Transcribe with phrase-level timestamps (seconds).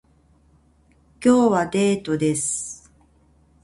[1.23, 2.91] 今日はデートです